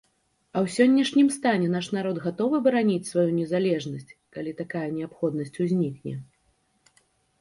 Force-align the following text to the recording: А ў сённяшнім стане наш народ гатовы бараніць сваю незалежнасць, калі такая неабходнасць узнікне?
А 0.55 0.59
ў 0.65 0.67
сённяшнім 0.75 1.27
стане 1.35 1.67
наш 1.73 1.89
народ 1.97 2.17
гатовы 2.23 2.61
бараніць 2.67 3.09
сваю 3.11 3.27
незалежнасць, 3.39 4.15
калі 4.39 4.51
такая 4.63 4.89
неабходнасць 4.97 5.59
узнікне? 5.67 6.13